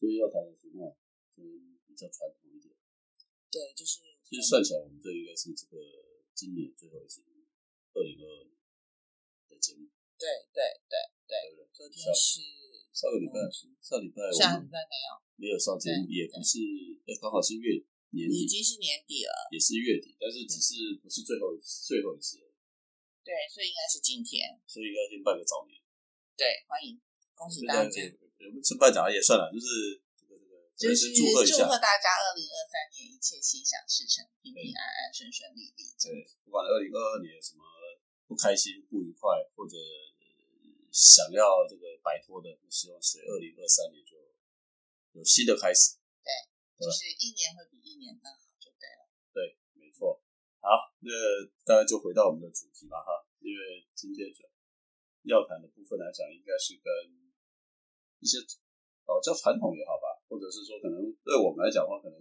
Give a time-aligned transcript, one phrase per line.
[0.00, 0.96] 所以要谈的题目
[1.36, 1.44] 就
[1.84, 2.72] 比较传统一点。
[3.52, 5.76] 对，就是其实算起来，我们这应该是这个
[6.32, 7.20] 今年最后一次
[7.92, 8.56] 二零二二年
[9.50, 9.92] 的节目。
[10.16, 10.96] 对对对
[11.28, 11.34] 对，
[11.68, 12.40] 昨天是
[12.96, 13.44] 上个礼拜，
[13.84, 16.60] 上礼拜我们下礼拜没有，没有上节目，也不是，
[17.04, 17.76] 哎，刚好是月
[18.16, 19.32] 年底，已经是年底了。
[19.52, 22.40] 也是月底，但是只是不是最后一次最后一次，
[23.20, 24.60] 对，所以应该是今天。
[24.64, 25.76] 所以应该先拜个早年。
[26.36, 27.00] 对，欢迎，
[27.34, 28.29] 恭喜大家。
[28.40, 30.32] 也也是办早也算了，就是这个
[30.74, 35.92] 这个，就是祝贺祝贺，大家二零二三年一切心想事成，平平安安，顺顺利利。
[36.00, 37.60] 对，不管二零二二年有什么
[38.24, 39.76] 不开心、不愉快，或者
[40.88, 44.16] 想要这个摆脱的，希望是二零二三年就
[45.12, 46.00] 有新的开始。
[46.24, 46.32] 对，
[46.80, 49.04] 就是一年会比一年更好，就对了。
[49.36, 50.24] 对，没错。
[50.64, 51.12] 好，那
[51.64, 54.48] 大家就回到我们的主题吧，哈，因为今天主
[55.28, 56.88] 要谈的部分来讲，应该是跟
[58.20, 58.38] 一些
[59.08, 62.16] 哦叫传统也好吧，或者是说可能对我们来讲的话，可能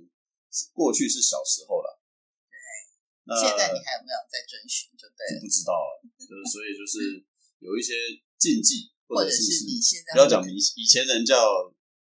[0.74, 2.00] 过去是小时候了。
[2.48, 2.58] 对。
[3.28, 4.90] 那现在你还有没有在遵循？
[4.98, 5.38] 就对。
[5.38, 7.22] 不知道了，就是所以就是
[7.60, 7.94] 有一些
[8.40, 11.38] 禁忌，或者是你现在不要讲迷信，以前人叫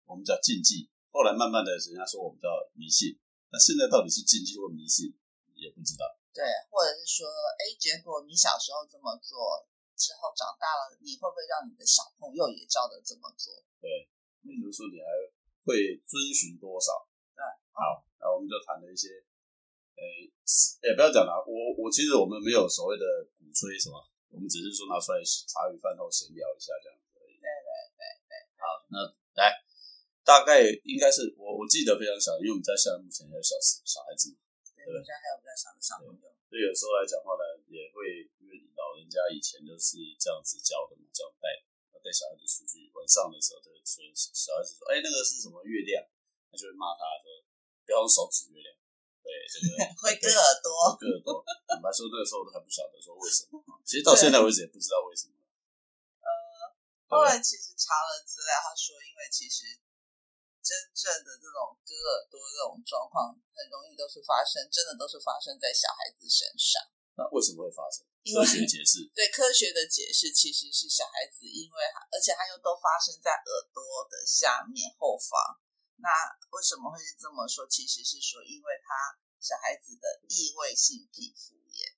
[0.06, 3.18] 我们叫禁忌，后来慢慢的人家说我们叫迷信，
[3.52, 5.12] 那现在到底是禁忌或迷信
[5.58, 6.06] 也不知道。
[6.32, 7.26] 对，或者是说，
[7.58, 9.66] 哎，结果你小时候这么做。
[9.98, 13.50] 之后长大了，你会不会让你的小朋友也照着这么做？
[13.82, 14.06] 对，
[14.46, 15.10] 比如说你还
[15.66, 17.10] 会遵循多少？
[17.34, 17.42] 对，
[17.74, 19.10] 好，那我们就谈了一些，
[19.98, 20.30] 诶，
[20.86, 23.98] 也不要讲了，我我其实我们没有所谓的鼓吹什么，
[24.30, 27.42] 我们只是说拿出来茶余饭后闲聊一下这样子而已。
[27.42, 28.34] 对对对对。
[28.62, 29.02] 好，那
[29.42, 29.50] 来，
[30.22, 34.46] 大概应该是我我记得非常小，因为我们在现在目前还有小小孩子嘛，
[34.78, 38.30] 对，我们家还有比较小的小朋友，所以有时候来讲话呢，也会。
[38.98, 41.54] 老人家以前都是这样子教的嘛，这样带，
[42.02, 44.02] 带小孩子出去，晚上的时候就会说
[44.34, 46.02] 小孩子说：“哎，那个是什么月亮？”
[46.50, 47.30] 他就会骂他说
[47.86, 48.74] ：“不要用手指月亮。”
[49.22, 49.70] 对，这个
[50.02, 51.46] 会割耳朵，割耳朵。
[51.70, 53.62] 坦白说，那个时候都还不晓得说为什么。
[53.86, 55.38] 其实到现在为止也不知道为什么。
[56.26, 56.34] 呃，
[57.06, 59.78] 后来其实查了资料，他说，因为其实
[60.66, 66.82] 真正的这种割耳朵这种状况，很容易都是发生，真的都是发生在小孩子身上。
[67.20, 68.07] 那为什么会发生？
[68.34, 71.78] 科学解释对科学的解释其实是小孩子，因为
[72.12, 75.60] 而且它又都发生在耳朵的下面后方。
[75.98, 76.08] 那
[76.54, 77.66] 为什么会是这么说？
[77.66, 78.94] 其实是说，因为他
[79.42, 81.90] 小孩子的异位性皮肤炎，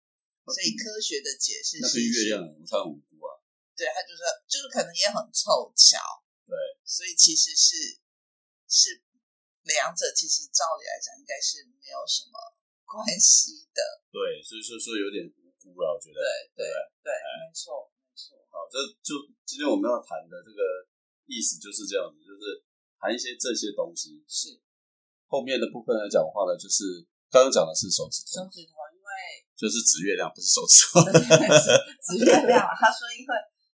[0.47, 3.43] 所以科学的解释是月亮不太无辜啊。
[3.75, 5.99] 对，他就是就是可能也很凑巧。
[6.47, 6.55] 对，
[6.87, 7.99] 所以其实是
[8.71, 9.03] 是
[9.63, 12.39] 两者其实照理来讲应该是没有什么
[12.87, 13.83] 关系的。
[14.11, 15.27] 对，所以说说有点。
[15.79, 16.19] 了，我觉得
[16.55, 16.69] 对对
[17.03, 18.35] 对，没错没错。
[18.51, 19.15] 好，这就
[19.47, 20.61] 今天我们要谈的这个
[21.25, 22.63] 意思就是这样子，就是
[22.99, 24.23] 谈一些这些东西。
[24.27, 24.59] 是
[25.29, 29.09] 后面的部分来讲的话呢，就是刚刚讲的是手指头，手指头，因为
[29.53, 32.65] 就是指月亮，不是手指头，指月亮。
[32.73, 33.31] 他说，因为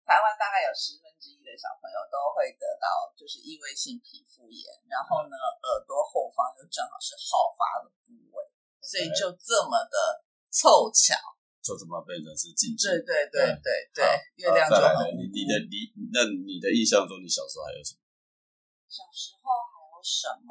[0.08, 8.48] 台湾大概有十分之一的小朋友都会得到就是异位性皮肤炎，然后呢，耳朵后方又正好是好发的部位，
[8.80, 11.14] 所以就这么的凑巧。
[11.62, 12.90] 就这么变成是禁忌。
[12.90, 14.02] 对对对对对，
[14.42, 15.06] 月亮就好。
[15.14, 18.02] 你你的你那你的印象中，你小时候还有什么？
[18.90, 20.50] 小时候还有什么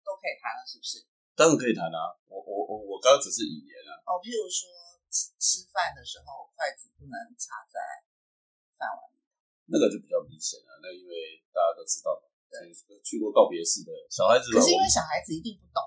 [0.00, 1.04] 都可以谈了，是不是？
[1.36, 2.16] 当然可以谈啊！
[2.26, 4.00] 我我我我刚刚只是引言啊。
[4.08, 4.72] 哦，譬如说
[5.12, 7.76] 吃吃饭的时候，筷子不能插在
[8.80, 9.20] 饭碗里。
[9.68, 12.24] 那个就比较明显了，那因为大家都知道嘛。
[12.48, 12.72] 对。
[13.04, 15.84] 去过告别式的小孩子，可是因为小孩子一定不懂。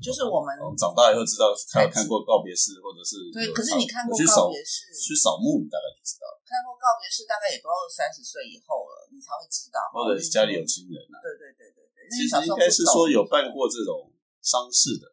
[0.00, 3.52] 就是我们长大以后知道，看看过告别式，或者是对。
[3.52, 6.24] 可是你看过告别式，去扫墓，你大概就知道。
[6.48, 9.78] 看过告别式，大概也都二三十岁以后了，你才会知道。
[9.92, 11.20] 或者是家里有亲人啊。
[11.20, 11.98] 对对对对对。
[12.08, 14.08] 其实应该是说有办过这种
[14.40, 15.04] 丧事的，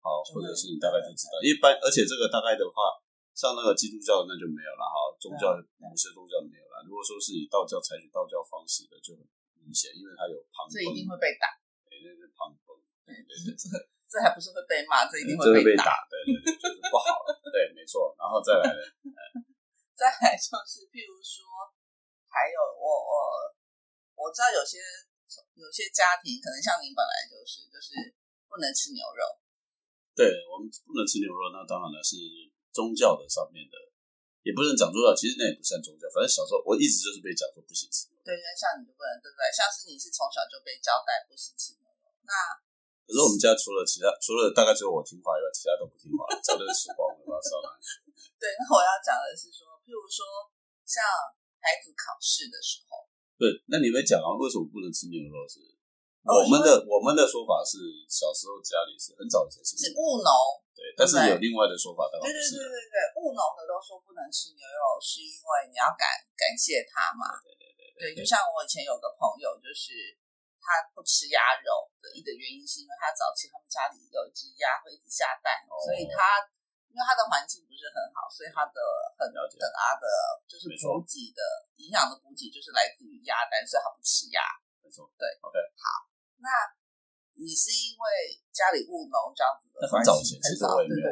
[0.00, 1.36] 好，或者是你大概就知道。
[1.44, 2.96] 一般，而且这个大概的话，
[3.36, 6.80] 像那个基督教那就没有了哈，宗教某些宗教没有了。
[6.88, 9.20] 如果说是以道教采取道教方式的，就很
[9.60, 10.64] 明显，因为它有旁。
[10.72, 11.52] 这一定会被打。
[13.22, 13.68] 这
[14.10, 16.06] 这还不是会被骂，这一定会被打。
[16.06, 17.26] 对对对，就是不好。
[17.50, 18.14] 对，没错。
[18.14, 18.70] 然后再来，
[19.98, 21.42] 再来就是譬如说，
[22.30, 23.14] 还有我我
[24.14, 24.78] 我知道有些
[25.58, 27.98] 有些家庭可能像您本来就是就是
[28.46, 29.22] 不能吃牛肉。
[30.14, 32.14] 对我们不能吃牛肉，那当然了是
[32.70, 33.74] 宗教的上面的，
[34.46, 36.06] 也不能讲宗教，其实那也不算宗教。
[36.14, 38.06] 反正小时候我一直就是被讲说不行吃。
[38.22, 39.42] 对，像你就不能，对不对？
[39.50, 42.62] 像是你是从小就被交代不行吃牛肉，那。
[43.04, 47.68] 可是我们家除了其他，除了大概只有我听话以外，其他都不听话，早就吃光了，不知道烧哪。
[48.40, 50.24] 对，那我要讲的是说，譬如说，
[50.88, 51.04] 像
[51.60, 53.04] 孩子考试的时候，
[53.36, 55.60] 对，那你们讲啊，为什么不能吃牛肉是？
[56.24, 57.76] 哦我们的我们的说法是，
[58.08, 60.32] 小时候家里是很早以前是是务农，
[60.72, 62.32] 对，但是有另外的说法，对对。
[62.32, 67.28] 对对对，务农的都说不能吃牛肉，是因为你要感感谢他嘛。
[67.44, 70.16] 对对对对，就像我以前有个朋友，就是
[70.64, 76.40] 他不吃鸭肉的一个原因，是因为他早期他们家里有一只鸭会一直下蛋，哦所以他
[76.88, 78.80] 因为他的环境不是很好，所以他的
[79.20, 80.06] 很了解很阿的，
[80.48, 81.42] 就是补给的
[81.76, 84.40] 营养的补给就是来自于鸭蛋，所以他不吃鸭。
[84.80, 85.04] 没错。
[85.20, 86.08] 对，OK，好
[86.38, 86.48] 那
[87.34, 91.02] 你是因为家里务农这样子的很关系，早很早，对对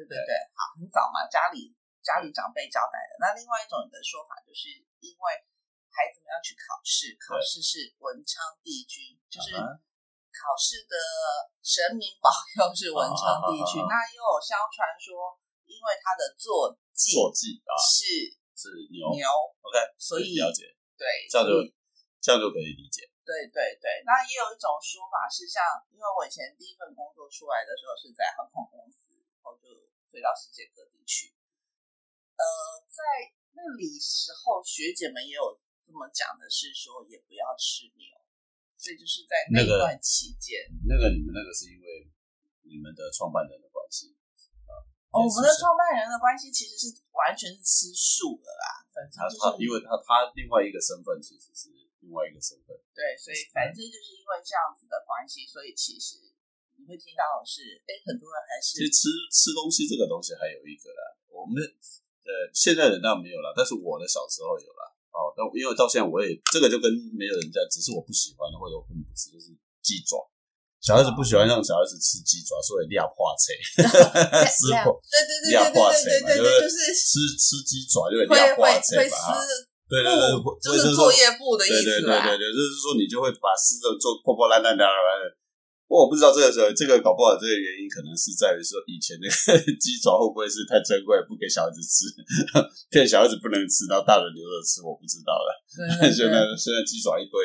[0.00, 1.68] 对对对，好，很早嘛，家里
[2.00, 3.20] 家里长辈交代的。
[3.20, 4.72] 那另外一种的说法，就是
[5.04, 5.24] 因为
[5.96, 10.92] 孩子们要去考试，考试是文昌帝君，就是考试的
[11.64, 13.80] 神明保佑是文昌帝君。
[13.80, 15.32] 啊啊啊啊那又有相传说，
[15.64, 19.24] 因为他的坐骑坐骑啊是是牛牛
[19.64, 20.68] ，，OK，所以了解，
[21.00, 21.64] 对，这样就
[22.20, 23.08] 这样就可以理解。
[23.24, 29.66] 对对对，那也有一种说法是像，因为我以前第一份工作出来的时候是在航空公司，然后就
[30.12, 31.32] 飞到世界各地去。
[32.36, 32.44] 呃，
[32.86, 33.02] 在
[33.56, 35.58] 那里时候，学姐们也有
[35.96, 38.04] 这么讲的是说，也不要吃牛，
[38.76, 42.04] 所以就是在那那个段期间，那个你们那个是因为
[42.68, 44.12] 你们的创办人的关系
[45.08, 51.72] 哦，我们的创办人的关系其实是完全是吃素的啦，反正他就是他因为他他另外一个身份其实是
[52.04, 56.20] 另外一个身份，对，所以反正就是因为这样子的关系，所以其实
[56.76, 61.56] 你会听到是，哎，很多人还是其实吃吃东西这个东西还有一个啦，我们
[62.28, 64.75] 呃现在人倒没有了，但是我的小时候有了
[65.16, 65.32] 哦。
[65.32, 70.20] 但因为到现在我也这个就跟没有人在，只是我不喜欢或者我根本不吃，就是鸡爪。
[70.84, 73.56] 小孩子不喜欢让小孩子吃鸡爪，所以量化菜，
[74.46, 79.42] 吃量破对对对对对对对对，就就是吃吃鸡爪就会会量化菜嘛，
[79.88, 80.22] 对对对，
[80.62, 82.06] 就是会作业簿的意对对思。
[82.06, 84.84] 对对对，就是说你就会把撕的做破破烂烂的。
[85.86, 89.32] 我不知道这个时候，这个搞不好这个原因可能是在于说以前那个
[89.78, 92.10] 鸡爪会不会是太珍贵，不给小孩子吃，
[92.90, 95.48] 骗小孩子不能吃，然后大人留着吃，我不知道了。
[95.70, 97.38] 对对 现在现在鸡爪一堆，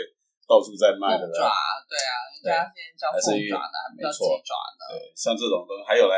[0.49, 1.53] 到处在卖的凤爪，
[1.85, 4.81] 对啊，人家现在叫凤爪呢，还没叫鸡爪呢。
[4.89, 6.17] 对，像这种东西，还有嘞，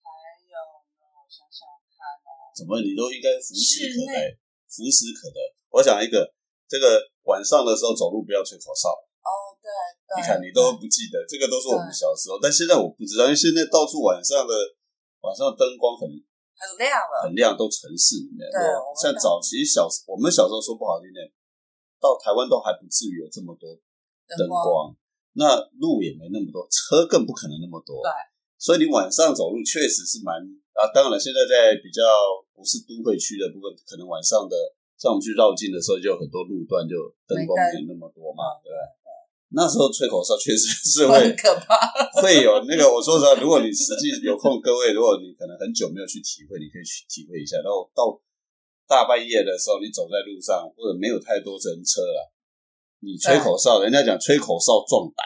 [0.00, 0.08] 还
[0.48, 5.38] 有呢，我想想看哦，怎么你都应该服食可室内得，服食可得。
[5.76, 6.24] 我想一个，
[6.64, 8.88] 这个晚上的时候走路不要吹口哨。
[10.16, 14.52] 你看，你都不记得，这个都是我们小时候，但现在我不知道，因为现在到处晚上的
[15.20, 18.48] 晚上灯光很很亮了，很亮，都城市里面。
[18.48, 18.58] 对
[18.96, 21.20] 像早期小我们小时候说不好听点，
[22.00, 23.68] 到台湾都还不至于有这么多
[24.32, 24.96] 灯光，
[25.36, 28.00] 那路也没那么多，车更不可能那么多。
[28.00, 28.10] 对，
[28.56, 30.40] 所以你晚上走路确实是蛮
[30.72, 30.88] 啊。
[30.90, 32.02] 当然了，现在在比较
[32.56, 34.56] 不是都会区的部分，可能晚上的
[34.96, 36.96] 像我们去绕境的时候，就有很多路段就
[37.28, 38.72] 灯光没那么多嘛，对。
[39.50, 41.76] 那时候吹口哨确实 是会 很可怕。
[42.20, 47.56] 会有那个，我说实话，如果你实际有空，各位，如果你可能很久没有去体会，你可以去体会一下。
[47.64, 48.20] 然后到
[48.86, 52.32] 大半夜的时候，你走在路上，或者没有太多人车了，
[53.00, 55.24] 你吹口哨，人家讲吹口哨壮胆，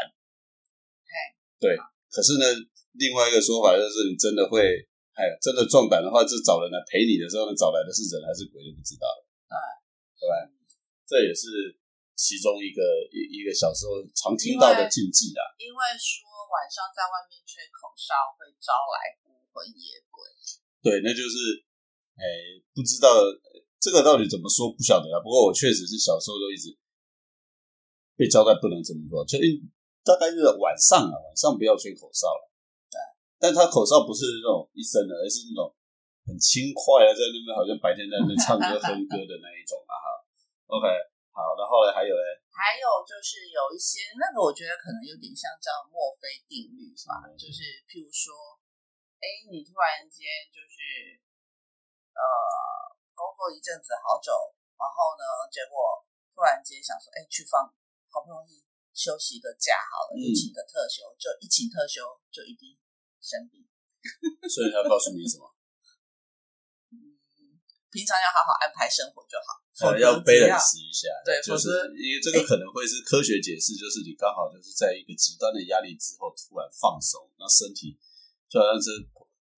[1.59, 1.77] 对。
[2.13, 2.45] 可是呢，
[3.01, 4.61] 另外一个说法就是，你真的会，
[5.17, 9.25] 哎，真的壮胆的话，就找人来陪你的时候呢，找来的是人还是鬼就不知道了，
[10.21, 10.35] 对吧？
[11.09, 11.49] 这也是
[12.23, 12.79] 其中一个
[13.11, 15.43] 一一个小时候常听到的禁忌啦。
[15.59, 20.23] 因为说晚上在外面吹口哨会招来孤魂野鬼。
[20.79, 21.67] 对，那就是，
[22.15, 22.23] 哎，
[22.71, 23.11] 不知道
[23.83, 25.19] 这个到底怎么说，不晓得啊。
[25.19, 26.71] 不过我确实是小时候都一直
[28.15, 29.59] 被交代不能这么做，就一
[30.07, 32.47] 大概就是晚上啊，晚上不要吹口哨了。
[32.87, 32.99] 对，
[33.43, 35.75] 但他口哨不是那种一声的，而是那种
[36.27, 39.95] 很轻快啊，在那边好像白天在那边唱歌 哼歌的那一种啊。
[39.99, 40.07] 哈
[40.67, 40.87] ，OK，
[41.33, 48.37] 好，那后来还有嘞，还有就是有一些那个，我觉得可能有点像叫墨菲定律吧，嗯就是譬如说，
[49.17, 51.17] 哎，你突然间就是
[52.13, 52.23] 呃
[53.17, 54.31] 工作一阵子好久，
[54.77, 56.05] 然后呢，结果
[56.37, 57.65] 突然间想说，哎，去放
[58.13, 58.61] 好不容易
[58.93, 62.77] 休息个假好了，嗯就请个特休，就一请特休就一定
[63.25, 63.65] 生病。
[64.53, 65.49] 所以他告诉你什么？
[67.93, 69.61] 平常要好好安排生活就好，
[70.01, 71.69] 要 balance 一下，对就是
[72.01, 78.01] 因为这个可能会是科学解释，就是你刚好就是在一个极端的压力之后突然放松，那身体
[78.49, 78.97] 就好像是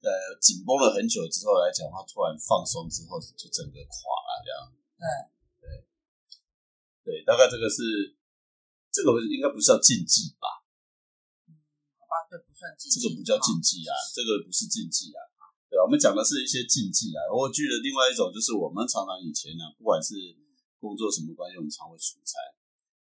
[0.02, 4.58] 呃紧绷了很久之后来讲的话，突然放松之后就整个垮了这样。
[4.98, 5.06] 对
[5.62, 5.86] 对
[7.06, 8.18] 对，大概这个是
[8.90, 10.66] 这个应该不是叫禁忌吧？
[12.02, 15.22] 好吧，对，不算禁忌，这个不叫禁忌啊，这个不是禁忌啊。
[15.74, 17.26] 对，我们讲的是一些禁忌啊。
[17.34, 20.14] 我举的另外一种就是我们常常以前呢、啊，不管是
[20.78, 22.38] 工作什么关系，我们常会出差，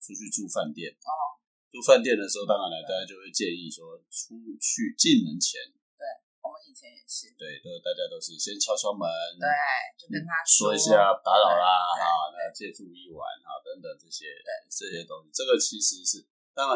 [0.04, 0.92] 出去住饭店。
[0.92, 1.40] 哦，
[1.72, 6.04] 住饭店的时候，当然了大家就会建议说，出去进门前，对
[6.44, 9.08] 我们以前也是，对，都大家都是先敲敲门，
[9.40, 9.48] 对，
[9.96, 12.04] 就跟他说一下打扰啦，哈，
[12.36, 16.68] 那借住一晚啊，等等这些，对这些东西，这个其实是当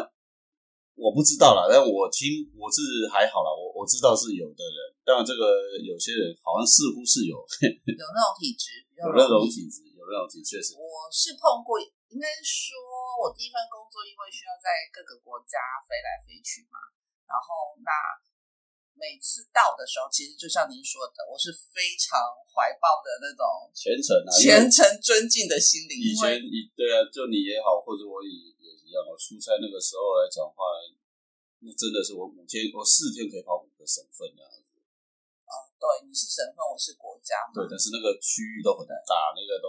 [0.94, 7.34] 我不知道啦，但我听我是还好啦，我我知道是有的人，当然这个有些人好像似乎是有
[7.98, 12.78] 有那种体质，有那种体质，有那种体质，确实，我是碰过，应该说
[13.18, 16.78] 我第一份工作，因为需要在各个国家飞来飞去嘛，
[17.26, 17.90] 然后那
[18.94, 22.14] 每次到的时候，其实就像您说的，我是非常
[22.54, 28.63] 怀抱的那种虔诚啊，虔诚尊敬的心理，以前你对啊，就你也好，或者我也也一
[28.94, 30.62] 样，我出差那个时候来讲话，
[31.60, 34.62] 那真的是我五天，我四天可以跑五个省份那样子。
[35.74, 39.68] 对你是省份，我是国家嘛，对，但是那个区域都很大，那个都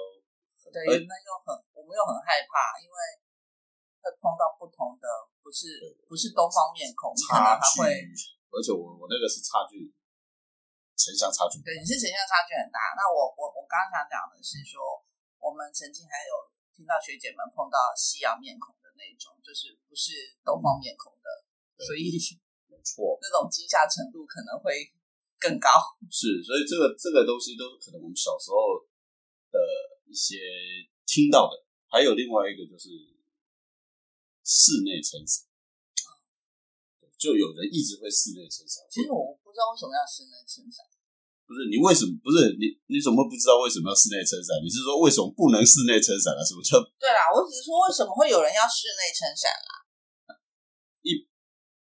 [0.64, 2.98] 很对，而那又很我们又很害怕，因为
[4.00, 5.06] 会碰到不同的，
[5.44, 5.76] 不是
[6.08, 8.08] 不是东方面孔，你可能差距还会，
[8.48, 9.92] 而且我我那个是差距，
[10.96, 11.60] 城乡差距。
[11.68, 12.96] 对，你是城乡差距很大。
[12.96, 14.80] 那我我我刚刚想讲的是说，
[15.44, 21.28] 我们曾经还有听到学姐们碰到西洋面孔的那种，就是不是东方面孔的，
[21.84, 22.16] 所以
[22.68, 24.92] 没错， 那种惊吓程度可能会
[25.40, 25.70] 更高。
[26.10, 28.84] 是，所以这个这个东西都是可能我们小时候
[29.52, 29.60] 的
[30.08, 30.40] 一些
[31.06, 32.90] 听到的，还有另外一个就是
[34.44, 35.46] 室内撑伞，
[37.00, 38.86] 对就有人一直会室内撑伞。
[38.90, 40.86] 其实我不知道为什么要室内撑伞。
[41.46, 44.58] 不是你为什么不是你你怎么会不知道为什么要室内撑伞？
[44.60, 46.42] 你是说为什么不能室内撑伞啊？
[46.42, 49.72] 什么叫对啦，我只是说为什么会有人要室内撑伞啊？
[51.06, 51.22] 一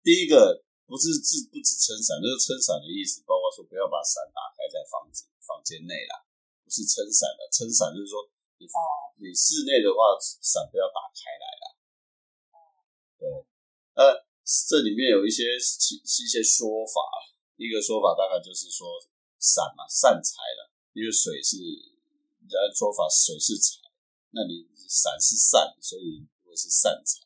[0.04, 6.20] 第一个不是只不止撑伞，就是撑伞的意思，包括说不要把伞打开在房子房间内啦，
[6.60, 8.20] 不是撑伞的，撑伞就是说
[8.60, 8.78] 你、哦
[9.16, 11.64] 你室内的话，伞不要打开来啦。
[13.14, 13.24] 对，
[13.94, 16.98] 呃，这里面有一些其一些说法，
[17.54, 18.90] 一个说法大概就是说
[19.44, 23.84] 伞嘛，散财了，因为水是人家说法水是财，
[24.32, 27.20] 那你散是散，所以会是散财。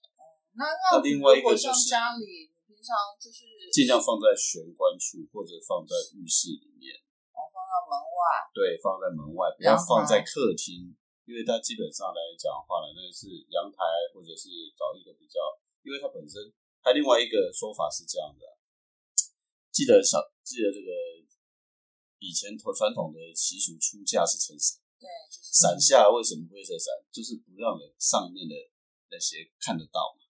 [0.58, 6.98] 那那那另外一个就是家里，你平常就是尽量放在玄关处或者放在浴室里面，
[7.30, 10.90] 哦放到门外，对，放在门外，不要放在客厅，
[11.22, 13.78] 因为它基本上来讲的话呢，那是阳台
[14.10, 15.38] 或者是找一个比较，
[15.86, 16.50] 因为它本身
[16.82, 18.58] 它另外一个说法是这样的，
[19.70, 20.90] 记得小记得这个
[22.18, 28.54] 以前传传统的习俗出嫁是撑伞，对，就是伞下为什么会是伞，就是不让人上面的
[29.10, 30.26] 那些看得到嘛。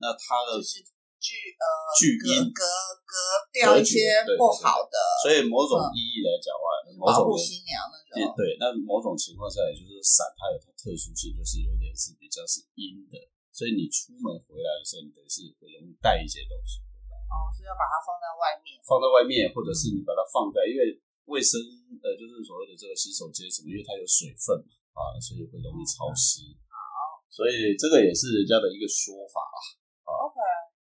[0.00, 0.80] 那它的就是
[1.20, 1.64] 拒呃
[2.00, 2.64] 拒音隔隔
[3.04, 3.14] 隔
[3.52, 6.64] 掉一些不好的，所以某种嗯意义来讲的话，
[6.96, 8.16] 某保护新娘那种。
[8.36, 13.16] 对对，那某种情况下，也就是伞它有它特殊性，就是有点是比较是阴的，
[13.52, 18.80] 所以你出门回来的时候，你等于是会容易带一些东西回来，哦，所以要把它放在外面。
[18.88, 20.96] 放在外面，或者是你把它放在，因为
[21.30, 21.54] 卫生
[22.02, 26.42] 呃，就是所谓的这个洗手间什么，因为它有水分嘛，啊，所以会容易潮湿。
[26.66, 30.10] 好，所以这个也是人家的一个说法啊。
[30.26, 30.36] OK，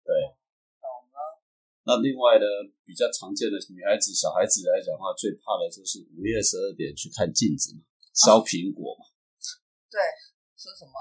[0.07, 0.31] 对，
[0.79, 1.19] 懂了。
[1.83, 2.47] 那另外呢，
[2.87, 7.83] 比较常见的女孩子、小孩子来讲的话，最怕的就是午夜十二点去看镜子嘛，
[8.15, 9.03] 削苹果嘛。
[9.91, 9.99] 对，
[10.55, 10.95] 说什么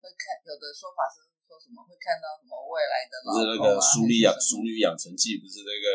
[0.00, 0.40] 会看？
[0.48, 5.86] 有的说法是说什么会看到什么未来的老不是那个淑女养淑女养成记，不是那个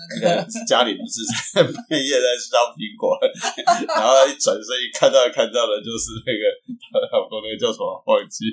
[0.00, 1.20] 那那个 家里不是
[1.52, 3.12] 在半夜在削苹果，
[3.92, 6.42] 然后一转身一看到看到的就是那个
[6.88, 8.48] 她老公那个叫什么忘记，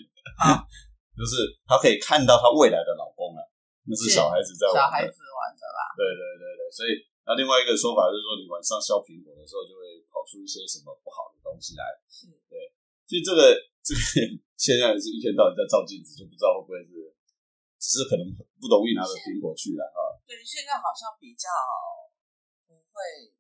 [1.16, 3.40] 就是她可以看到她未来的老公了，
[3.88, 4.76] 那是是小孩子在玩。
[4.76, 5.96] 小孩子玩的啦。
[5.96, 11.88] 对对对对，所以那另外一个说法就是说，你晚上削苹果的时候，就会跑出一些什么不好的东西来。
[12.12, 12.28] 是，
[13.08, 14.00] 所以这个这个
[14.60, 17.08] 现在是一天到晚在照镜子，就不知道会不会是，
[17.80, 18.26] 只是可能
[18.60, 20.07] 不容易拿着苹果去了啊。
[20.28, 21.48] 对，现在好像比较
[22.68, 23.32] 不会，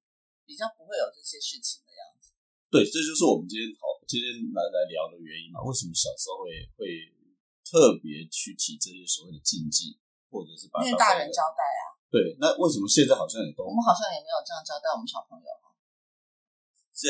[0.48, 2.32] 比较不会有这些事情的样子。
[2.72, 5.60] 对，这就是我们今天讨今天来来聊的原因嘛。
[5.68, 7.12] 为什么小时候会会
[7.68, 10.00] 特别去提这些所谓的禁忌，
[10.32, 15.52] 或者是把它因为大人交代啊，对，那为什么现在好像也都我们好像也没有这样交代我们小朋友。
[16.98, 17.06] 这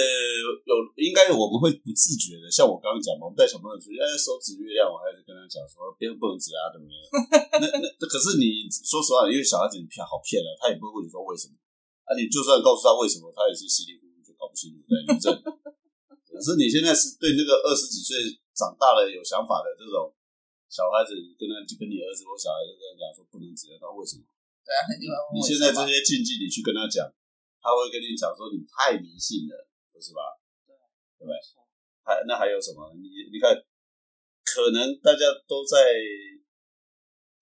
[0.68, 7.00] 有应该我们会不自觉的，像我刚刚讲嘛，我们带小朋友出去，哎，手指月亮，我还是跟他讲说，别不能指啊，怎么样？
[7.64, 11.56] 那那可是你说实话，因为小孩子你骗好骗了，他也不会问你说为什么
[12.04, 15.32] 啊，你就算告诉他为什么，他也是稀里糊涂就搞不清楚在认证。
[15.40, 18.20] 可是你现在是对那个二十几岁
[18.52, 20.12] 长大了有想法的这种
[20.68, 24.28] 小孩子，跟他就跟你儿子或小孩子跟他讲说不能指，他为什么？
[24.68, 24.84] 对啊，
[25.32, 27.08] 你现在这些禁忌，你去跟他讲，
[27.64, 29.56] 他会跟你讲说你太迷信了，
[29.98, 30.22] 不是吧？
[30.70, 30.78] 对
[31.18, 31.34] 对不对？
[32.06, 32.94] 还那还有什么？
[32.94, 33.52] 你你看，
[34.46, 35.76] 可能大家都在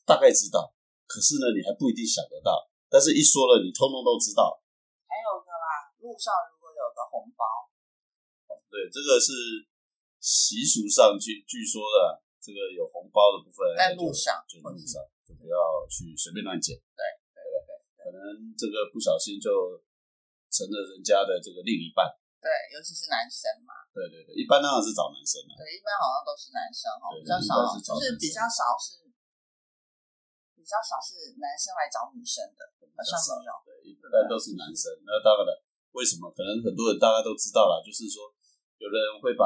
[0.07, 0.73] 大概知道，
[1.05, 2.71] 可是呢，你还不一定想得到。
[2.89, 4.63] 但是一说了，你通通都知道。
[5.05, 7.45] 还有个啦，路上如果有个红包，
[8.71, 9.67] 对，这个是
[10.17, 14.97] 习俗上据据说的，这个有红包的部分在路上，就路上
[15.27, 16.73] 就不要去随便乱捡。
[16.73, 17.71] 对对对对，
[18.01, 19.83] 可能这个不小心就
[20.49, 22.09] 成了人家的这个另一半。
[22.45, 23.89] 对，尤其是男生嘛。
[23.89, 25.57] 对对对，一般当然是找男生啊。
[25.57, 29.01] 对，一般好像都是男生哈，比较少，就是比较少是。
[30.55, 33.53] 比较少是男生来找女生的，好像没有。
[33.69, 34.89] 对，一般都是男生。
[35.05, 35.53] 那当然了，
[35.93, 36.25] 为什么？
[36.33, 38.33] 可能很多人大家都知道了，就是说，
[38.81, 39.45] 有的人会把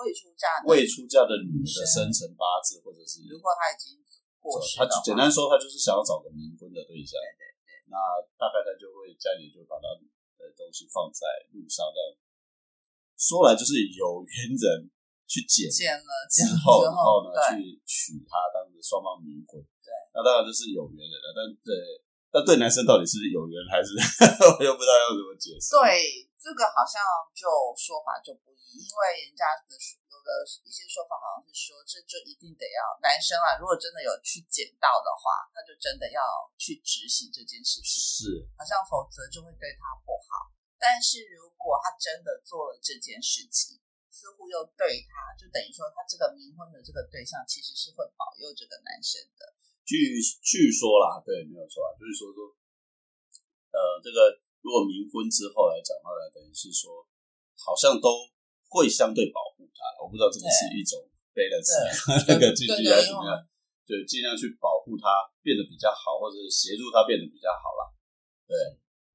[0.00, 4.00] 未出嫁未出嫁的女的生辰八字，或者是如果他已经
[4.40, 7.20] 过世他简单说，他就是想要找个冥婚的对象。
[7.20, 7.84] 对对对。
[7.92, 8.00] 那
[8.40, 9.92] 大概他就会家里就把他
[10.44, 11.24] 的东西放在
[11.56, 11.98] 路上，让
[13.16, 14.90] 说来就是有缘人
[15.24, 19.64] 去捡捡了之后，然后呢去娶她，当着双方冥婚。
[20.14, 21.74] 那当然就是有缘人了，但对，
[22.30, 23.98] 但对男生到底是有缘还是
[24.46, 25.74] 我又不知道要怎么解释。
[25.74, 27.00] 对，这个好像
[27.32, 29.72] 就说法就不一，因为人家的
[30.12, 36.20] 有的一些说法好像是说，这就一定得要男生啊，如果真的有去捡到的话，他就真的要
[36.60, 40.52] 去执行这件事情，是，好像否则就会对他不好。
[40.76, 43.80] 但是如果他真的做了这件事情，
[44.12, 49.56] 似乎又对他，就等于说他这个冥婚的这个对象其实是会保佑这个男生的。
[49.88, 52.52] 据据说啦，对，没有错啊，就是说说，
[53.72, 57.04] 呃，这个如果冥婚之后来讲的话呢，等于是说，
[57.52, 58.32] 好像都
[58.72, 59.84] 会相对保护他。
[60.00, 61.04] 我不知道这个是一种
[61.36, 61.68] balance，
[62.32, 63.44] 那个具体来怎么样，
[63.84, 67.92] 就尽量去保护他变得比较好，或者协助他变得比较好啦。
[68.48, 68.56] 对，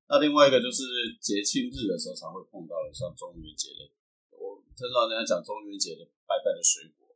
[0.06, 0.86] 那另外一个就是
[1.18, 3.90] 节庆日的时候常会碰到的，像中元节的，
[4.38, 7.10] 我听到人家讲中元节的拜拜的水果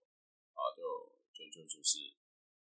[0.57, 0.81] 啊，就
[1.37, 2.09] 就就就是。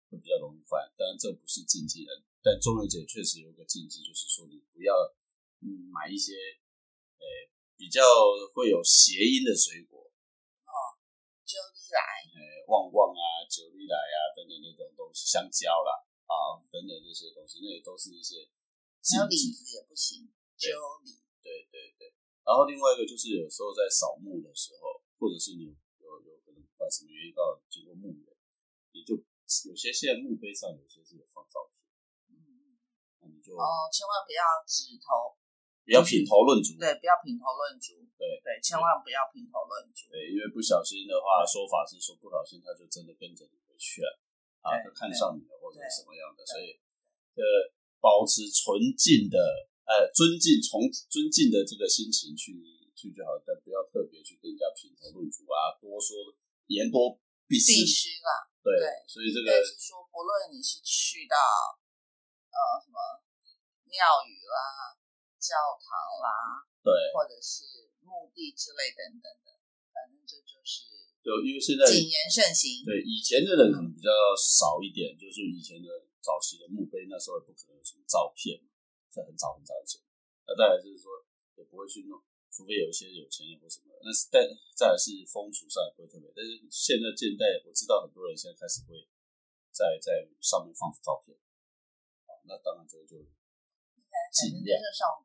[0.09, 2.09] 会比较容易犯，当然这不是禁忌的，
[2.41, 4.95] 但中元节确实有个禁忌，就是说你不要
[5.65, 7.25] 嗯买一些诶
[7.77, 8.03] 比较
[8.55, 9.99] 会有谐音的水果
[10.67, 10.73] 哦，
[11.47, 11.99] 九里来，
[12.35, 18.49] 诶旺旺啊，九里来啊等等那种东西，香蕉啦啊等等这些东西，那也都是一些
[19.15, 20.69] 还有李子也不行，九
[21.05, 22.13] 里，对对对，
[22.45, 28.37] 然后另外一个就是有时候在扫墓的时候，或者是你有有可能不管什么原因到经过墓园，
[28.93, 29.17] 你就。
[29.65, 31.81] 有些现在墓碑上有些是有放照片，
[32.37, 32.77] 嗯，
[33.17, 35.38] 那你就哦，千万不要指头，
[35.89, 44.21] 不要品头论足，对，不要品头论足，对对，千万不要品头论足，对，因为不小心的话，说法是说不小心他就真的跟着你回去了，
[44.61, 46.77] 啊，他看上你了或者什么样的，所以
[47.41, 47.73] 呃，
[48.05, 49.41] 保持纯净的
[49.89, 52.53] 呃尊敬从尊敬的这个心情去
[52.93, 56.37] 去就好，但不要特别去跟人家品头论足啊，多说
[56.69, 57.17] 言多
[57.49, 58.45] 必失，必须啦。
[58.61, 58.77] 对，
[59.09, 61.35] 所以这个是说，不论你是去到
[62.53, 63.01] 呃什么
[63.89, 64.93] 庙宇啦、
[65.49, 65.89] 教堂
[66.21, 69.57] 啦，对，或者是墓地之类等等的，
[69.89, 70.93] 反正这就是
[71.25, 72.85] 就因为现在谨言慎行。
[72.85, 75.89] 对，以前的人可能比较少一点，就是以前的
[76.21, 78.69] 早期的墓碑，那时候也不可能有什么照片嘛，
[79.09, 79.97] 在很早很早以前。
[80.45, 81.09] 那再来就是说，
[81.57, 82.21] 也不会去弄。
[82.49, 84.43] 除非有一些有钱人或什么，那是但
[84.75, 86.27] 再来是风俗上也不会特别。
[86.35, 89.07] 但是现在现代，我知道很多人现在开始会
[89.71, 91.39] 在在上面放照片，
[92.27, 93.21] 啊，那当然这个就
[94.33, 94.75] 尽量。
[94.81, 95.23] 就像我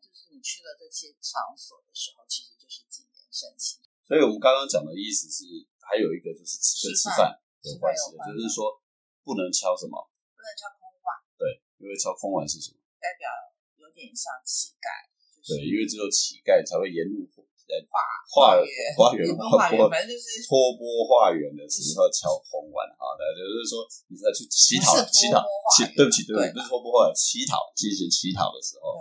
[0.00, 3.82] 就是你去了这些场所的时候，其实就是谨言慎行。
[4.08, 5.44] 所以我们刚刚讲的意思是，
[5.84, 8.72] 还有一个就是跟吃饭有关系的，就是说
[9.20, 10.00] 不能敲什么，
[10.32, 11.12] 不能敲空碗。
[11.36, 12.80] 对，因为敲空碗是什么？
[12.96, 13.28] 代表
[13.76, 15.04] 有点像乞丐。
[15.44, 17.24] 对，因为只有乞丐才会沿路
[17.68, 18.00] 呃化
[18.32, 18.56] 化
[18.96, 25.44] 化缘化缘， 反正就是托钵化缘的时候敲空碗啊，的，就是说你在去乞讨乞讨
[25.76, 28.96] 乞，对不起对不起，不是托钵化缘，乞讨进行乞讨的时候。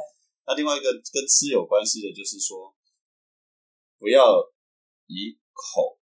[0.47, 2.73] 那另外一个跟吃有关系的，就是说
[3.99, 4.41] 不要
[5.05, 5.99] 以口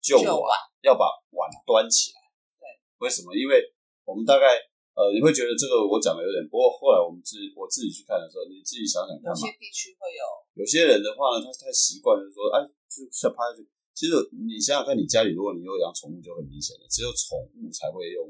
[0.00, 2.20] 就碗，要把碗端起来。
[2.60, 3.34] 对，为什么？
[3.34, 3.74] 因为
[4.04, 4.70] 我们大概。
[4.94, 9.34] 呃，你会觉得这个我讲的有点，不过后来我们自己我自己去看的时候，你自己想想看嘛。
[9.34, 10.22] 有些地区会有，
[10.54, 13.66] 有些人的话呢，他太习惯就是说，哎，就像趴下去。
[13.90, 18.22] 其实你想想看，你家里如果你有养宠物，就很明显了，只有宠物才会用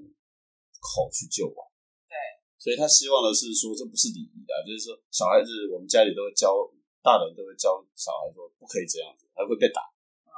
[0.81, 1.61] 口去救碗。
[2.09, 2.17] 对。
[2.57, 6.57] 所以他希望的是说，这不是礼仪的，就是说小孩子，我们家里都会教，
[7.05, 9.85] 大人都会教小孩说，不可以这样子，还会被打。
[10.25, 10.33] 嗯，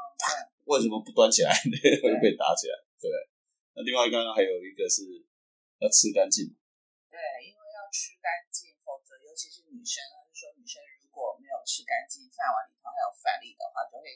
[0.67, 1.55] 为什么不端起来
[2.03, 2.75] 会被打起来？
[3.01, 3.17] 对不对？
[3.79, 5.25] 那另外刚刚还有一个是。
[5.77, 6.49] 要吃干净
[7.12, 10.01] 对，因为要吃干净，否则尤其是女生，
[10.33, 14.09] 就是说女生如果没有吃干净，饭碗里头还有饭粒的话，就会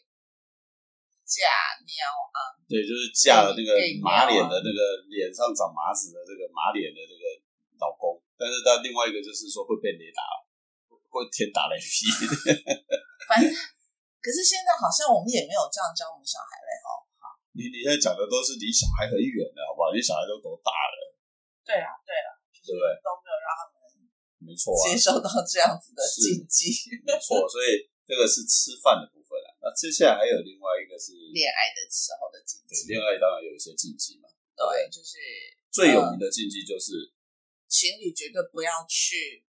[1.28, 1.44] 架
[1.84, 2.56] 尿啊。
[2.64, 4.80] 对，就是嫁了那个给马脸的那个
[5.12, 7.24] 脸上长麻子的这个马脸的这个
[7.76, 10.24] 老公，但是他另外一个就是说会被雷打，
[11.12, 12.08] 会天打雷劈。
[13.28, 13.52] 反正，
[14.24, 16.88] 可是现在好像我们也没有这样教我们小孩嘞，哈。
[17.52, 19.92] 你你现在讲的都是离小孩很远的，好不好？
[19.92, 20.96] 你小孩都多大了？
[21.60, 23.74] 对啊，对啊，就是对不对都没有让他们
[24.40, 26.72] 没错啊，接受到这样子的禁忌。
[27.04, 27.42] 没错。
[27.50, 29.50] 所以这个是吃饭的部分啊。
[29.60, 34.30] 那接下来还有另外一个是恋爱的时候的禁对忌，恋爱，当然有一些禁忌嘛。
[34.56, 35.18] 对，就是
[35.74, 37.12] 最有名的禁忌就是
[37.70, 39.46] 情侣绝对不要去。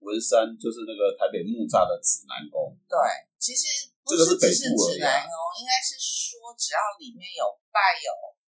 [0.00, 2.70] 文山，就是那个台北木栅的指南宫。
[2.88, 2.96] 对，
[3.36, 7.42] 其实不这个是只是指南哦，应该是说只要里面有
[7.74, 8.08] 拜有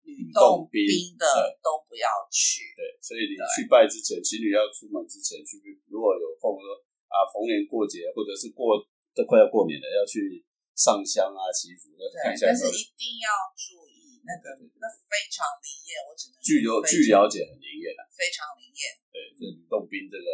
[0.07, 1.27] 吕洞洞宾宾的
[1.59, 2.63] 都不要去。
[2.79, 5.59] 对，所以你去拜之前，情侣要出门之前去，
[5.91, 6.79] 如果有空说
[7.11, 8.79] 啊，逢年过节或者是过
[9.11, 10.39] 都快要过年了，要去
[10.79, 12.55] 上香啊、祈福，要看一下，但。
[12.55, 13.82] 是一定要注意
[14.23, 18.95] 那个那非常灵验，我只能据了据了解很灵验的，非常灵验。
[19.11, 20.27] 对，这吕洞宾这个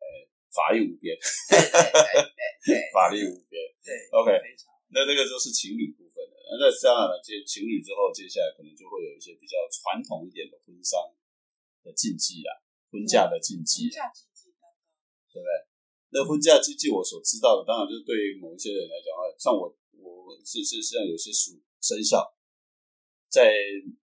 [0.00, 0.04] 呃
[0.50, 1.12] 法力无边，
[2.64, 3.60] 对 法力无边。
[3.84, 4.32] 对 OK
[4.90, 10.96] 那这个就是情侣部分的，那当然了，接情侣之后，接下来可能就会有一些比较传统一点的婚丧
[11.84, 12.56] 的禁忌啦，
[12.88, 14.48] 婚嫁的禁忌婚，嫁禁忌
[15.28, 15.52] 对不对？
[16.08, 19.68] 那婚嫁禁忌我所知道的，当然就是对于某一些人来讲的话，像我，
[20.00, 22.24] 我是是实际上有些属生肖，
[23.28, 23.52] 在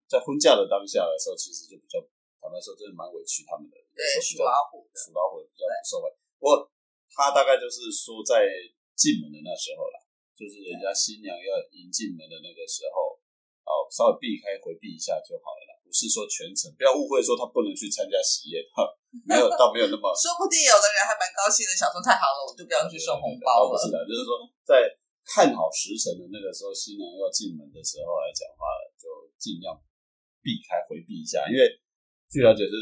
[0.08, 2.00] 在婚嫁的当下的时候，其实就比较
[2.42, 6.10] 坦白说，真的蛮委屈他们的，对属老虎的，属老虎的比较不受惠。
[6.38, 6.70] 不过
[7.10, 8.46] 他大概就是说，在
[8.94, 9.98] 进门的那时候啦，
[10.38, 13.18] 就是人家新娘要迎进门的那个时候，
[13.66, 18.86] 哦，稍微避开回避一下就好了啦，不是说全程，不要误会说他不能去参加喜宴，哈，
[19.26, 23.74] 没有，倒没有那么 说不定有的人还蛮高兴的，想说太好了，我就不要去送红包了。
[23.74, 24.86] 哦不是的，就是说在
[25.26, 29.76] 看好时辰的那个时候，新娘要进门的时候来讲话，就尽量
[30.41, 31.82] 避开回避一下，因为
[32.30, 32.74] 据了解是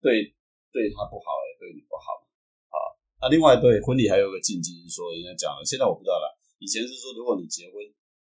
[0.00, 0.34] 对
[0.70, 2.28] 对他不好，也对你不好嘛。
[2.70, 2.76] 啊，
[3.22, 7.80] 那另外对婚礼还有个禁忌是说，人家讲了，现在我不知道了，以前是说如果你结婚。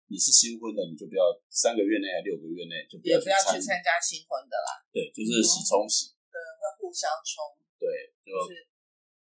[0.09, 1.21] 你是新婚的，你就不要
[1.53, 7.53] 三个月内还六个月内就不要也不要去参，加新婚的啦，对，就是喜冲喜，对，会互相冲。
[7.77, 8.65] 对，就就是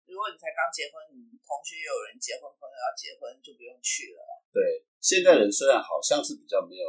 [0.05, 4.21] 如果你才刚结婚，你同学又有人结婚，朋友要结婚，就不用去了。
[4.53, 4.85] 对。
[5.01, 6.85] 现在人虽然好像是比较没有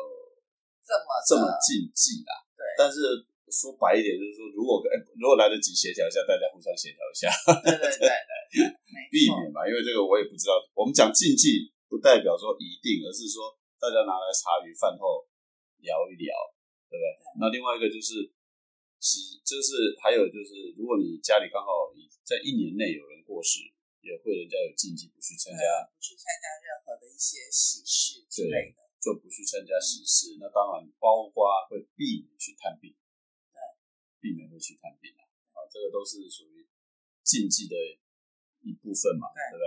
[0.87, 7.27] 这么这么禁忌啦，对但是说白一点，就是说，如果哎、如果来得及协调一下，大家互相协调一下，
[7.63, 9.67] 对对对对，避免嘛。
[9.67, 15.27] 因为这个我也不知道，我们讲禁忌不代表说一定，而是说大家拿来茶余饭后
[15.83, 16.35] 聊一聊，
[16.91, 17.07] 对不对？
[17.39, 18.27] 那另外一个就是，
[18.99, 21.91] 其就是还有就是，如果你家里刚好
[22.27, 23.63] 在一年内有人过世，
[24.03, 28.86] 也会人家有禁忌不去参加，不去参加任何的一些喜事之类的。
[29.07, 30.35] 就不去参加喜事。
[30.43, 32.91] 那当然包括会避免去探病，
[33.55, 33.63] 对，
[34.19, 35.23] 避免会去探病啊，
[35.55, 36.67] 啊，这个都是属于
[37.23, 37.79] 禁忌的
[38.67, 39.67] 一部分嘛，对对不对？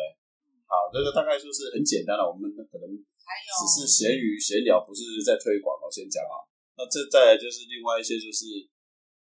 [0.67, 2.86] 好，这个大概就是很简单了，我们可能
[3.23, 5.88] 还有只是闲鱼闲聊，不是在推广我。
[5.89, 6.45] 先讲啊，
[6.78, 8.69] 那这再来就是另外一些就是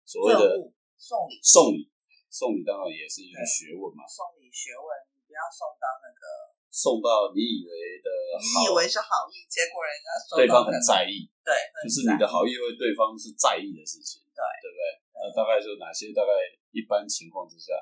[0.04, 0.68] 所谓的
[0.98, 1.88] 送礼，送礼，
[2.28, 11.52] 送礼当然也是一个学问嘛，送礼学问，你不要送到那个送到你以为的你以，为是好意，结果人家收对方很在意，对，
[11.82, 14.40] 就是你的好意为对方是在意的事情，对。
[14.62, 14.82] 对不对？
[15.20, 16.14] 那大概就哪些？
[16.16, 16.32] 大概
[16.72, 17.74] 一般情况之下，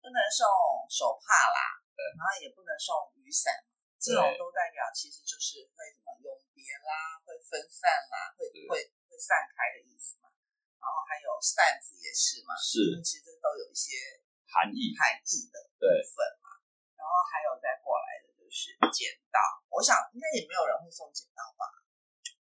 [0.00, 0.46] 不能送
[0.88, 2.00] 手帕啦，对。
[2.16, 3.52] 然后也不能送雨伞，
[4.00, 10.32] 这种都代表其实就是会什么永别啦，会分散啦，会会会散开的意思嘛。
[10.80, 13.02] 然后还有扇子也是嘛，是。
[13.04, 16.56] 其实都有一些含义，含义的部对分嘛。
[16.96, 19.36] 然后还有再过来的就是剪刀，
[19.68, 21.68] 我想应该也没有人会送剪刀吧？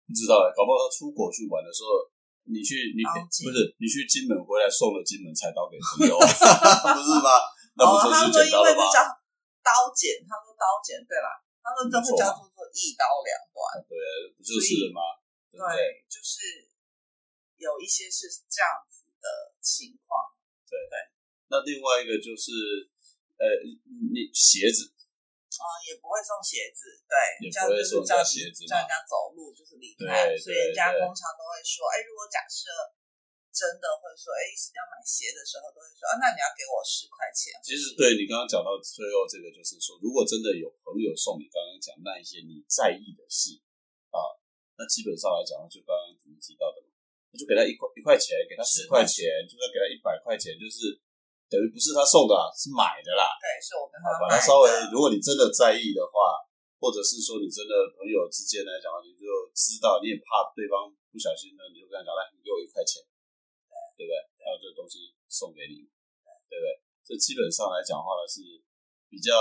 [0.09, 2.09] 不知道欸搞不好他出国去玩的时候，
[2.49, 7.29] 你去你不是你去金门回来送了金门菜刀给朋友， 不是吗？
[7.77, 8.81] 那不就是剪刀了吗？
[8.81, 8.97] 为这叫
[9.61, 11.29] 刀剪，他说刀剪对啦，
[11.61, 13.57] 他说这会叫做做一刀两断。
[13.85, 13.93] 对，
[14.33, 15.01] 不就是了吗？
[15.53, 15.77] 对不对？
[15.77, 16.41] 对，就是
[17.61, 19.25] 有一些是这样子的
[19.61, 20.33] 情况。
[20.69, 20.97] 对对
[21.49, 22.49] 那另外一个就是，
[23.37, 23.45] 呃，
[24.13, 24.92] 你鞋子
[25.63, 32.67] 啊、也不会送鞋子，对，也这样不会送人家就是叫你鞋子叫人家走路就是离开，对所以人家通常都会说，哎，如果假设
[33.53, 37.53] 真的会说，哎，要买鞋的时候都会说，啊，那你要给我十块钱。
[37.63, 43.55] 其实对你刚刚讲到最后这个，就是说，如果真的有朋友送你刚刚讲那一些你在意的事
[44.09, 44.19] 啊，
[44.75, 46.81] 那基本上来讲，就刚刚你提到的
[47.37, 50.97] 就给他一块一块钱，给他十块钱，就算给他一百块钱，就是
[51.53, 53.37] 等于不是他送的啦，是买的啦。
[53.37, 54.41] 对，是我跟他好，把买的。
[54.41, 56.41] 它稍微，如果你真的在意的话，
[56.81, 63.05] 或者是说你真的朋友之间来讲，你就知道，你也怕对方不小心呢，你就跟他讲，来，你给我一块钱，
[63.93, 64.17] 对不对？
[64.41, 65.85] 然后这个东西送给你，
[66.49, 66.81] 对不对？
[67.05, 68.41] 这基本上来讲的话呢，是
[69.05, 69.37] 比较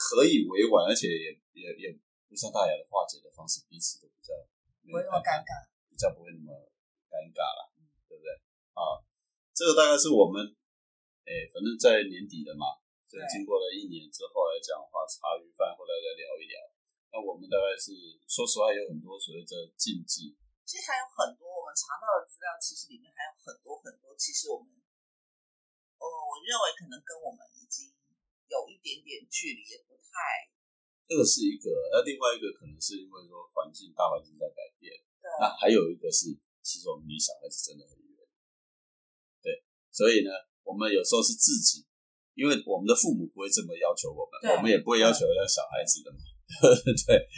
[0.00, 1.92] 可以委婉，而且也也也
[2.26, 4.32] 不伤大雅的化解的方式，彼此都比较
[4.88, 6.50] 不会那么尴尬，比较不会那么
[7.12, 7.68] 尴尬了，
[8.08, 8.32] 对不对？
[8.72, 9.04] 啊，
[9.54, 10.42] 这个大概是我们，
[11.24, 16.60] 诶，反正在年底了嘛，所以经过了一年之后来讲的话，茶余饭后来再聊一聊。
[17.14, 17.94] 那我们大概是
[18.28, 24.66] 说实话，有很多所谓的禁忌，其实还有很多我们查到的资料，其实里面还有很多很多，其实我们，
[25.96, 27.94] 呃，我认为可能跟我们已经
[28.50, 30.50] 有一点点距离，也不太
[31.06, 31.70] 这个是一个。
[31.94, 34.90] 那另外一个可能是因为说环境大环境在改变，
[35.22, 36.34] 对那还有一个是，
[36.66, 38.18] 其实我们离小孩子真的很远，
[39.38, 39.62] 对，
[39.94, 40.34] 所以呢，
[40.64, 41.86] 我们有时候是自己，
[42.34, 46.18] 因为我们的父母不会这么要求我们，我们也不会要求要小孩子的嘛，
[47.06, 47.28] 对，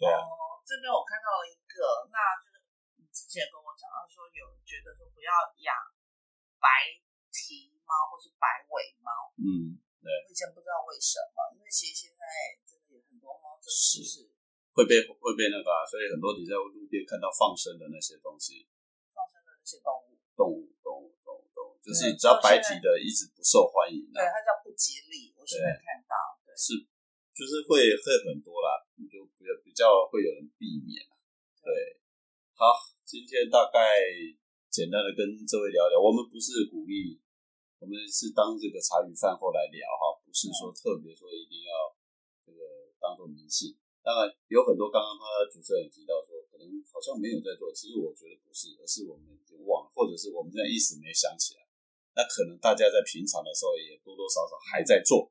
[0.00, 2.64] 对啊，哦，这边我看到了一个，那就是
[2.98, 5.30] 你之前跟我讲到说，有觉得说不要
[5.62, 5.70] 养
[6.58, 6.66] 白
[7.30, 12.24] 蹄猫或是白尾猫，嗯，对我以前不知道为什么，因为其实现在
[12.66, 14.26] 真的有很多猫真的就是
[14.74, 18.66] 会被会被那个、啊，所以很多你在路边看到放生的那些东西，
[19.10, 21.17] 放生的那些动物动物动物，
[21.88, 26.12] 就是对只要白体的一直不受欢迎对，啊，它叫不吉利，我现在看到，
[26.44, 26.76] 对，是
[27.32, 31.16] 就是会会很多啦，你就比较比较会有人避免啊
[31.64, 31.96] 对，
[32.52, 32.76] 好，
[33.08, 34.04] 今天大概
[34.68, 37.16] 简单的跟这位聊聊，我们不是鼓励，
[37.80, 41.72] 我们是当这个茶余饭后来聊哈，不是说特别说一定要
[42.44, 43.72] 这个当做迷信。
[44.04, 51.67] 当然有很多刚刚他主持人提到说，可能好像没有在做，其实我觉得不是，而是我们已经忘了，或者是我们现在一时没想起来。
[52.18, 55.30] 那可能大家在平常的时候也多多少少还在做，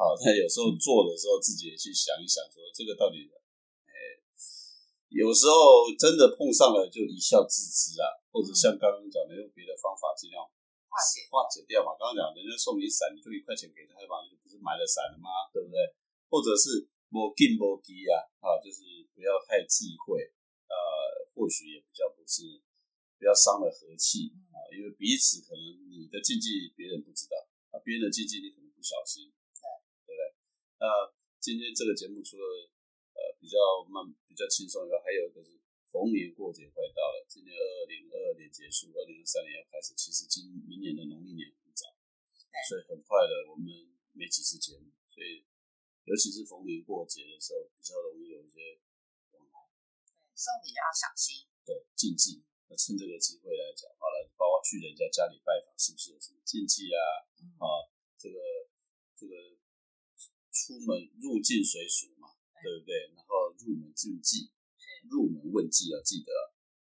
[0.00, 3.28] 好，但有时候做的时候自己也去想一想，说这个到底，
[3.84, 3.92] 哎，
[5.12, 10.40] 有时候真的碰上了就一笑置之啊，或者像刚刚讲的用别的方法尽量
[10.88, 11.92] 化解，化解掉嘛。
[12.00, 15.28] 刚刚讲人家送你伞，你就一块钱给他嘛，你就不是买了伞了吗？
[15.52, 15.76] 对不对？
[16.32, 20.16] 或者是莫进莫低啊，啊，就是不要太忌讳，
[20.64, 20.74] 呃，
[21.36, 22.56] 或许也比较不是，
[23.20, 25.60] 不要伤了和气啊，因为彼此可能
[25.92, 27.36] 你的禁忌别人不知道
[27.68, 29.60] 啊，别人的禁忌你可能不小心，对
[30.08, 30.22] 对不对？
[30.80, 30.88] 那
[31.36, 32.44] 今天这个节目除了
[33.12, 33.60] 呃比较
[33.92, 35.60] 慢、比较轻松以外，还有一个是
[35.92, 41.92] 逢年过节快到了，今年二零二二年结束，二零二三年要开始，其实今明年的农历年很早，
[42.72, 43.68] 所以很快的我们
[44.16, 45.44] 没几次节目，所以
[46.08, 48.80] 尤其是逢年过节的时候，比较容易有一些
[49.36, 49.68] 往来
[50.08, 52.48] 对，送礼要小心，对禁忌。
[52.70, 57.02] 那趁这个机会来讲，好了，包括去人家家里拜访，是不是有什么禁忌啊？
[57.42, 58.38] 嗯，啊，这个
[59.18, 59.34] 这个
[60.54, 62.30] 出门入境随俗嘛，
[62.62, 63.10] 对不对？
[63.18, 64.54] 然后入门禁忌，
[65.10, 66.30] 入门问忌要记得，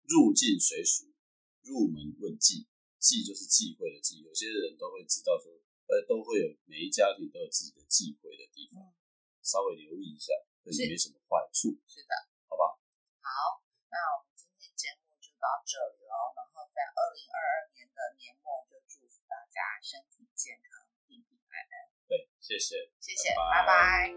[0.02, 1.06] 入境随俗，
[1.62, 2.66] 入门问忌，
[2.98, 4.18] 忌就是忌讳的忌。
[4.26, 5.54] 有些人都会知道说，
[5.86, 8.98] 呃，都会有每一家庭都有自己的忌讳的地方，嗯
[9.46, 12.12] 稍微留意一下，对是你没什么坏处，是的。
[12.50, 12.76] 好不好？
[13.22, 13.96] 好，那
[15.40, 21.74] 到这里喽然后在二零二二年的年末就祝福大家身体健康平平安安。
[22.06, 24.12] 对谢谢谢谢拜拜。